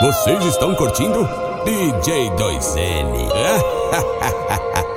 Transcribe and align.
Vocês 0.00 0.44
estão 0.44 0.76
curtindo 0.76 1.28
DJ 1.64 2.30
2N? 2.30 3.28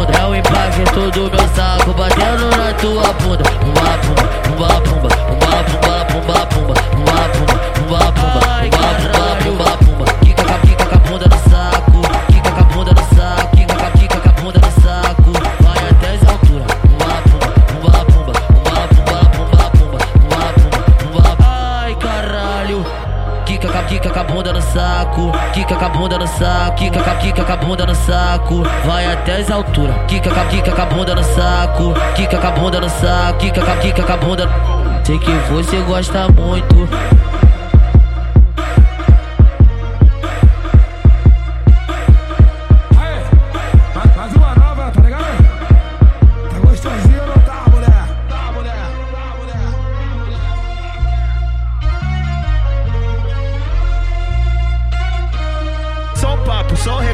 bunda. 0.00 0.18
É 0.18 0.26
o 0.26 0.34
impacto 0.34 1.10
do 1.10 1.30
meu 1.30 1.48
saco 1.54 1.92
batendo 1.92 2.50
na 2.56 2.72
tua 2.74 3.12
bunda. 3.14 3.42
Pumba, 3.44 3.98
pumba, 4.02 4.09
Kika 23.90 24.08
com 24.10 24.20
a- 24.20 24.24
bunda 24.24 24.52
no 24.52 24.62
saco, 24.62 25.32
kika 25.52 25.74
com 25.74 25.84
a 25.84 25.88
bunda 25.88 26.16
no 26.18 26.26
saco, 26.26 26.76
kika 26.76 27.02
com 27.02 27.10
a- 27.10 27.14
kika 27.16 27.56
bunda 27.56 27.84
no 27.86 27.94
saco, 27.94 28.62
vai 28.86 29.04
até 29.12 29.36
as 29.36 29.50
alturas. 29.50 29.94
Kika 30.06 30.30
com 30.30 30.40
a- 30.40 30.44
kika 30.44 30.86
bunda 30.86 31.14
no 31.14 31.24
saco, 31.24 31.94
kika 32.14 32.38
com 32.38 32.46
a 32.46 32.50
bunda 32.52 32.80
no 32.80 32.88
saco, 32.88 33.38
kika 33.38 33.60
com 33.60 33.72
a- 33.72 33.76
kika 33.76 34.02
com 34.04 34.12
a. 34.12 35.04
Sei 35.04 35.18
que 35.18 35.32
você 35.50 35.78
gosta 35.80 36.28
muito. 36.28 36.88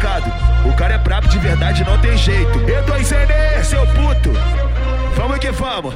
Recado. 0.00 0.32
O 0.66 0.74
cara 0.74 0.94
é 0.94 0.98
brabo 0.98 1.28
de 1.28 1.38
verdade, 1.38 1.84
não 1.84 1.98
tem 1.98 2.16
jeito. 2.16 2.58
E2N, 2.58 3.62
seu 3.62 3.86
puto. 3.88 4.30
Vamos 5.14 5.38
que 5.38 5.50
vamos. 5.50 5.94